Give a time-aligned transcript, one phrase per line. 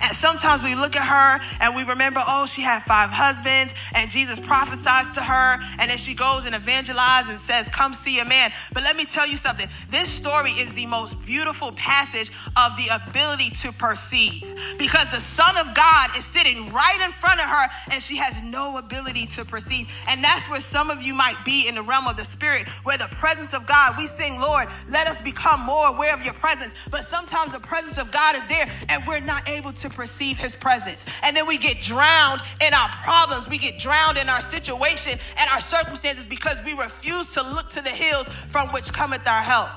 [0.00, 4.10] And sometimes we look at her and we remember, oh, she had five husbands, and
[4.10, 8.24] Jesus prophesies to her, and then she goes and evangelizes and says, Come see a
[8.24, 8.52] man.
[8.72, 12.88] But let me tell you something this story is the most beautiful passage of the
[12.88, 14.44] ability to perceive
[14.78, 18.42] because the Son of God is sitting right in front of her, and she has
[18.42, 19.88] no ability to perceive.
[20.08, 22.98] And that's where some of you might be in the realm of the Spirit, where
[22.98, 26.74] the presence of God, we sing, Lord, let us become more aware of your presence.
[26.90, 30.38] But sometimes the presence of God is there, and we're not able able to perceive
[30.38, 31.04] his presence.
[31.22, 33.48] And then we get drowned in our problems.
[33.48, 37.80] We get drowned in our situation and our circumstances because we refuse to look to
[37.80, 39.68] the hills from which cometh our help.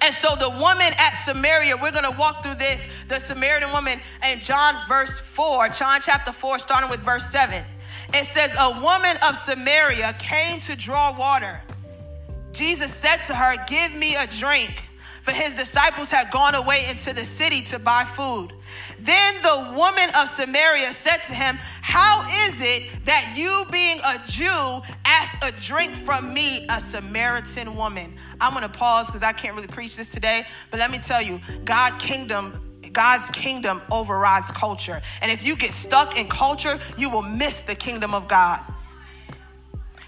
[0.00, 4.00] And so the woman at Samaria, we're going to walk through this, the Samaritan woman
[4.30, 7.64] in John verse 4, John chapter 4, starting with verse 7.
[8.14, 11.60] It says, A woman of Samaria came to draw water.
[12.52, 14.89] Jesus said to her, Give me a drink
[15.22, 18.52] for his disciples had gone away into the city to buy food.
[18.98, 24.20] Then the woman of Samaria said to him, How is it that you, being a
[24.26, 28.16] Jew, ask a drink from me, a Samaritan woman?
[28.40, 31.22] I'm going to pause because I can't really preach this today, but let me tell
[31.22, 35.00] you, God kingdom God's kingdom overrides culture.
[35.22, 38.60] And if you get stuck in culture, you will miss the kingdom of God.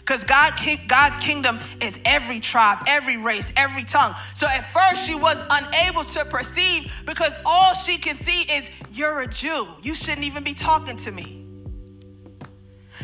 [0.04, 0.54] Because God,
[0.88, 4.14] God's kingdom is every tribe, every race, every tongue.
[4.34, 9.20] So at first she was unable to perceive because all she can see is, You're
[9.20, 9.68] a Jew.
[9.82, 11.42] You shouldn't even be talking to me.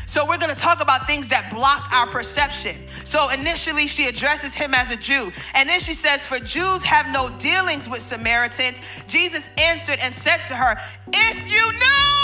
[0.08, 2.76] So we're going to talk about things that block our perception.
[3.04, 5.30] So initially she addresses him as a Jew.
[5.54, 8.80] And then she says, For Jews have no dealings with Samaritans.
[9.06, 10.76] Jesus answered and said to her,
[11.12, 12.17] If you knew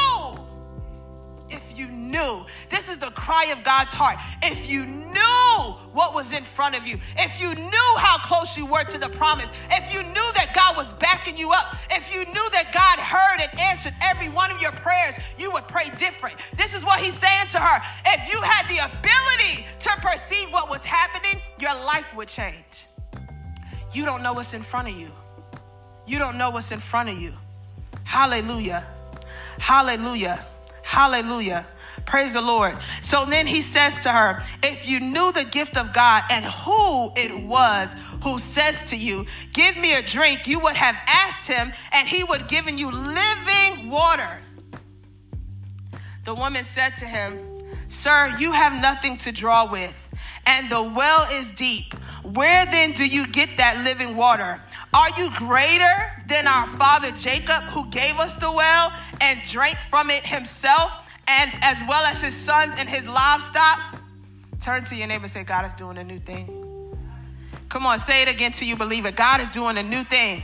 [2.14, 4.16] knew, this is the cry of God's heart.
[4.42, 5.58] If you knew
[5.92, 9.08] what was in front of you, if you knew how close you were to the
[9.08, 12.98] promise, if you knew that God was backing you up, if you knew that God
[13.02, 16.36] heard and answered every one of your prayers, you would pray different.
[16.56, 17.82] This is what he's saying to her.
[18.06, 22.86] If you had the ability to perceive what was happening, your life would change.
[23.92, 25.10] You don't know what's in front of you.
[26.06, 27.32] You don't know what's in front of you.
[28.04, 28.86] Hallelujah.
[29.58, 30.44] Hallelujah.
[30.82, 31.66] Hallelujah.
[32.06, 32.76] Praise the Lord.
[33.02, 37.12] So then he says to her, If you knew the gift of God and who
[37.16, 41.72] it was who says to you, Give me a drink, you would have asked him,
[41.92, 44.38] and he would have given you living water.
[46.24, 47.38] The woman said to him,
[47.88, 50.10] Sir, you have nothing to draw with,
[50.46, 51.92] and the well is deep.
[52.22, 54.60] Where then do you get that living water?
[54.94, 60.10] Are you greater than our father Jacob, who gave us the well and drank from
[60.10, 61.03] it himself?
[61.26, 64.00] And as well as his sons and his livestock.
[64.60, 66.64] Turn to your neighbor and say, God is doing a new thing.
[67.68, 69.16] Come on, say it again to you believe it.
[69.16, 70.42] God is doing a new thing.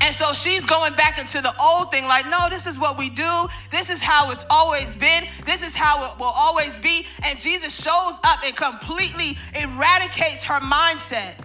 [0.00, 3.10] And so she's going back into the old thing, like, no, this is what we
[3.10, 3.48] do.
[3.70, 5.26] This is how it's always been.
[5.44, 7.06] This is how it will always be.
[7.26, 11.44] And Jesus shows up and completely eradicates her mindset.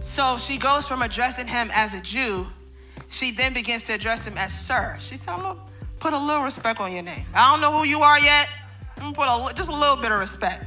[0.00, 2.46] So she goes from addressing him as a Jew
[3.08, 4.96] she then begins to address him as sir.
[4.98, 5.60] She said, I'm gonna
[5.98, 7.24] put a little respect on your name.
[7.34, 8.48] I don't know who you are yet.
[8.96, 10.64] I'm gonna put a, just a little bit of respect.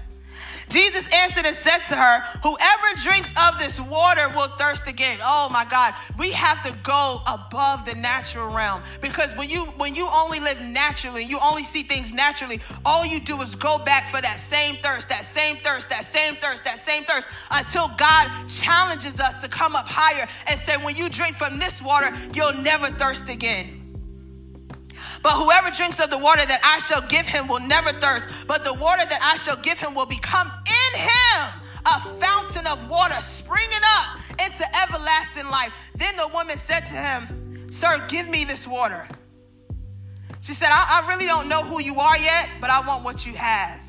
[0.72, 5.20] Jesus answered and said to her, Whoever drinks of this water will thirst again.
[5.22, 5.94] Oh my God.
[6.18, 10.62] We have to go above the natural realm because when you when you only live
[10.62, 14.78] naturally, you only see things naturally, all you do is go back for that same
[14.78, 19.50] thirst, that same thirst, that same thirst, that same thirst until God challenges us to
[19.50, 23.81] come up higher and say, When you drink from this water, you'll never thirst again.
[25.22, 28.64] But whoever drinks of the water that I shall give him will never thirst, but
[28.64, 33.16] the water that I shall give him will become in him a fountain of water
[33.20, 35.92] springing up into everlasting life.
[35.96, 39.08] Then the woman said to him, Sir, give me this water.
[40.42, 43.26] She said, I, I really don't know who you are yet, but I want what
[43.26, 43.80] you have.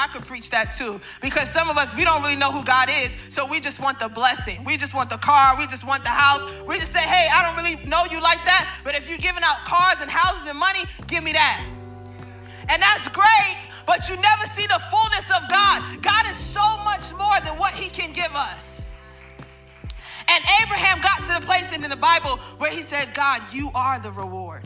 [0.00, 1.00] I could preach that too.
[1.20, 3.16] Because some of us, we don't really know who God is.
[3.28, 4.64] So we just want the blessing.
[4.64, 5.56] We just want the car.
[5.58, 6.42] We just want the house.
[6.66, 8.80] We just say, hey, I don't really know you like that.
[8.82, 11.64] But if you're giving out cars and houses and money, give me that.
[12.70, 13.56] And that's great,
[13.86, 16.02] but you never see the fullness of God.
[16.02, 18.86] God is so much more than what He can give us.
[20.30, 23.98] And Abraham got to the place in the Bible where he said, God, you are
[23.98, 24.62] the reward.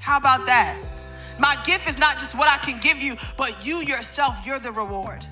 [0.00, 0.76] How about that?
[1.38, 4.72] My gift is not just what I can give you, but you yourself, you're the
[4.72, 5.26] reward.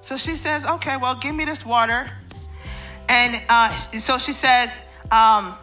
[0.00, 2.10] So she says, Okay, well, give me this water.
[3.08, 4.80] And uh, so she says,
[5.10, 5.56] um,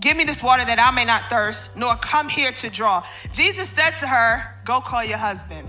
[0.00, 3.04] Give me this water that I may not thirst, nor come here to draw.
[3.32, 5.68] Jesus said to her, Go call your husband.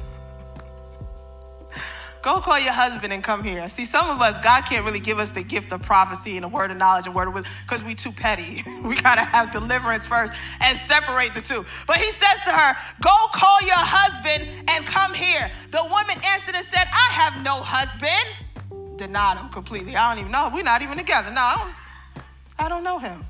[2.22, 3.68] Go call your husband and come here.
[3.69, 6.48] See, some of us, God can't really give us the gift of prophecy and a
[6.48, 8.64] word of knowledge and word of wisdom because we too petty.
[8.84, 11.64] we gotta have deliverance first and separate the two.
[11.86, 15.52] But he says to her, Go call your husband and come here.
[15.72, 18.98] The woman answered and said, I have no husband.
[18.98, 19.96] Denied him completely.
[19.96, 20.50] I don't even know.
[20.52, 21.31] We're not even together.
[21.31, 22.25] No, I don't,
[22.66, 23.24] I don't know him.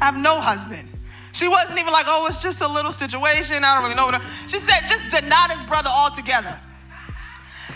[0.00, 0.88] I have no husband.
[1.32, 3.62] She wasn't even like, oh, it's just a little situation.
[3.64, 4.20] I don't really know what.
[4.48, 6.60] She said, just deny his brother altogether.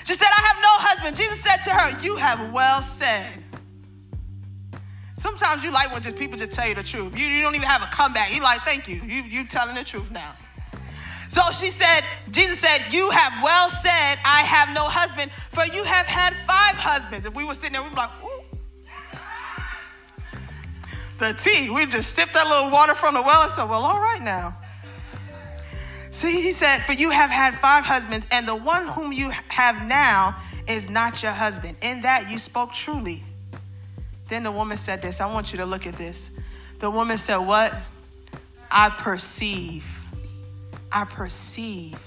[0.04, 1.16] She said, I have no husband.
[1.16, 3.42] Jesus said to her, You have well said.
[5.16, 7.18] Sometimes you like when just people just tell you the truth.
[7.18, 8.34] You, you don't even have a comeback.
[8.34, 8.96] You like, thank you.
[8.96, 10.36] You you telling the truth now.
[11.30, 15.82] So she said, Jesus said, You have well said, I have no husband, for you
[15.84, 17.24] have had five husbands.
[17.24, 18.30] If we were sitting there, we'd be like, Ooh.
[21.18, 24.00] The tea, we just sipped that little water from the well and said, Well, all
[24.00, 24.54] right now.
[26.14, 29.84] See, he said, For you have had five husbands, and the one whom you have
[29.88, 30.36] now
[30.68, 31.76] is not your husband.
[31.82, 33.20] In that you spoke truly.
[34.28, 35.20] Then the woman said this.
[35.20, 36.30] I want you to look at this.
[36.78, 37.74] The woman said, What?
[38.70, 40.06] I perceive.
[40.92, 41.98] I perceive.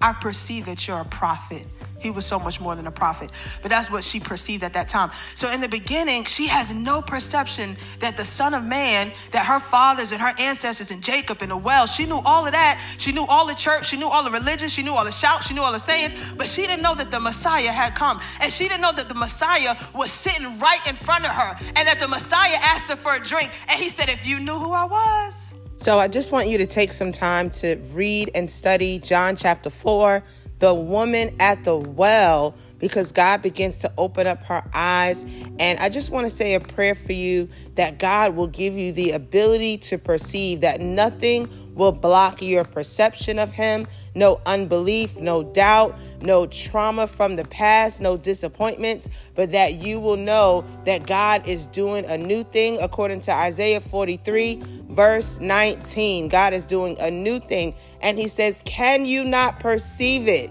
[0.00, 1.64] I perceive that you're a prophet.
[2.02, 3.30] He was so much more than a prophet.
[3.62, 5.10] But that's what she perceived at that time.
[5.34, 9.60] So in the beginning, she has no perception that the Son of Man, that her
[9.60, 12.80] fathers and her ancestors and Jacob and the well, she knew all of that.
[12.98, 13.86] She knew all the church.
[13.86, 14.68] She knew all the religion.
[14.68, 15.46] She knew all the shouts.
[15.46, 16.14] She knew all the sayings.
[16.36, 18.20] But she didn't know that the Messiah had come.
[18.40, 21.56] And she didn't know that the Messiah was sitting right in front of her.
[21.76, 23.50] And that the Messiah asked her for a drink.
[23.68, 25.54] And he said, If you knew who I was.
[25.76, 29.68] So I just want you to take some time to read and study John chapter
[29.68, 30.22] 4
[30.62, 35.24] the woman at the well because God begins to open up her eyes.
[35.58, 38.92] And I just want to say a prayer for you that God will give you
[38.92, 43.86] the ability to perceive that nothing will block your perception of Him.
[44.14, 50.16] No unbelief, no doubt, no trauma from the past, no disappointments, but that you will
[50.16, 54.60] know that God is doing a new thing according to Isaiah 43,
[54.90, 56.28] verse 19.
[56.28, 57.74] God is doing a new thing.
[58.00, 60.50] And He says, Can you not perceive it?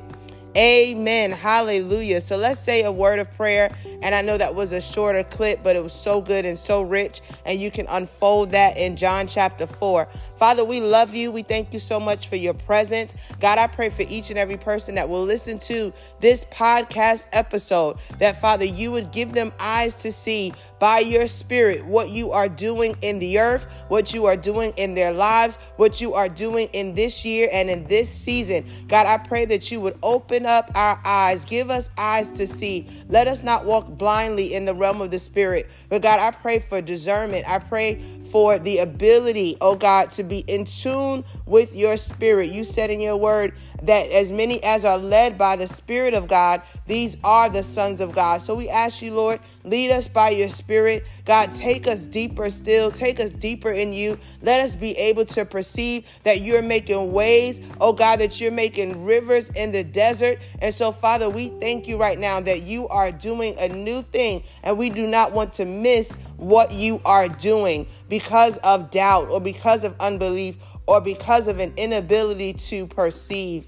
[0.58, 1.32] Amen.
[1.32, 2.20] Hallelujah.
[2.20, 3.74] So let's say a word of prayer.
[4.02, 6.82] And I know that was a shorter clip, but it was so good and so
[6.82, 7.22] rich.
[7.46, 10.08] And you can unfold that in John chapter 4.
[10.36, 11.32] Father, we love you.
[11.32, 13.16] We thank you so much for your presence.
[13.40, 17.98] God, I pray for each and every person that will listen to this podcast episode
[18.18, 22.50] that, Father, you would give them eyes to see by your spirit what you are
[22.50, 26.68] doing in the earth, what you are doing in their lives, what you are doing
[26.74, 28.66] in this year and in this season.
[28.88, 32.88] God, I pray that you would open up our eyes, give us eyes to see.
[33.10, 35.70] Let us not walk blindly in the realm of the spirit.
[35.90, 37.48] But God, I pray for discernment.
[37.48, 42.50] I pray for the ability, oh God, to be in tune with your spirit.
[42.50, 46.28] You said in your word that as many as are led by the Spirit of
[46.28, 48.42] God, these are the sons of God.
[48.42, 51.06] So we ask you, Lord, lead us by your Spirit.
[51.26, 54.18] God, take us deeper still, take us deeper in you.
[54.42, 59.04] Let us be able to perceive that you're making ways, oh God, that you're making
[59.06, 60.31] rivers in the desert.
[60.60, 64.44] And so, Father, we thank you right now that you are doing a new thing,
[64.64, 69.42] and we do not want to miss what you are doing because of doubt or
[69.42, 70.58] because of unbelief
[70.88, 73.68] or because of an inability to perceive.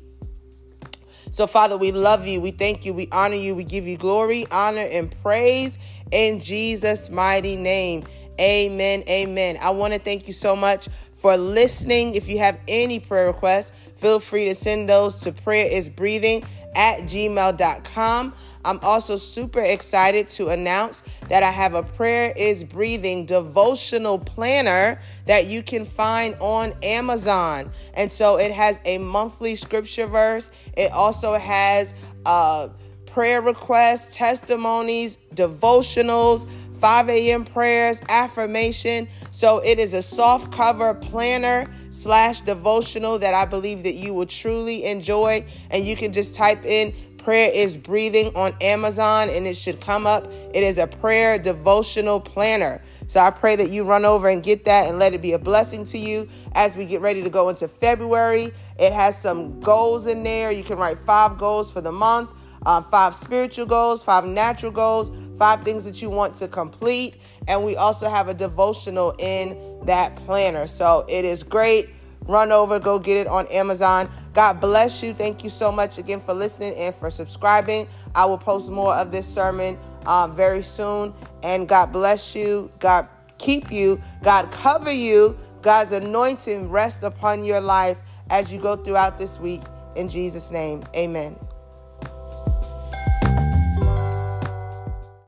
[1.31, 2.41] So, Father, we love you.
[2.41, 2.93] We thank you.
[2.93, 3.55] We honor you.
[3.55, 5.79] We give you glory, honor, and praise
[6.11, 8.03] in Jesus' mighty name.
[8.39, 9.03] Amen.
[9.09, 9.57] Amen.
[9.61, 12.15] I want to thank you so much for listening.
[12.15, 18.33] If you have any prayer requests, feel free to send those to prayerisbreathing at gmail.com.
[18.65, 24.99] I'm also super excited to announce that I have a Prayer is Breathing devotional planner
[25.25, 27.69] that you can find on Amazon.
[27.93, 31.93] And so it has a monthly scripture verse, it also has
[32.25, 32.69] uh,
[33.05, 36.49] prayer requests, testimonies, devotionals.
[36.83, 37.45] 5 a.m.
[37.45, 39.07] prayers, affirmation.
[39.31, 44.25] So it is a soft cover planner slash devotional that I believe that you will
[44.25, 45.45] truly enjoy.
[45.71, 50.05] And you can just type in Prayer is Breathing on Amazon and it should come
[50.05, 50.29] up.
[50.53, 52.81] It is a prayer devotional planner.
[53.07, 55.39] So I pray that you run over and get that and let it be a
[55.39, 58.51] blessing to you as we get ready to go into February.
[58.77, 60.51] It has some goals in there.
[60.51, 62.35] You can write five goals for the month.
[62.65, 67.15] Uh, five spiritual goals, five natural goals, five things that you want to complete.
[67.47, 70.67] And we also have a devotional in that planner.
[70.67, 71.89] So it is great
[72.27, 74.09] run over, go get it on Amazon.
[74.33, 75.13] God bless you.
[75.13, 77.87] Thank you so much again for listening and for subscribing.
[78.15, 81.13] I will post more of this sermon um, very soon.
[81.43, 82.71] And God bless you.
[82.79, 84.01] God keep you.
[84.21, 85.37] God cover you.
[85.61, 87.97] God's anointing rest upon your life
[88.29, 89.61] as you go throughout this week.
[89.95, 91.37] In Jesus' name, amen.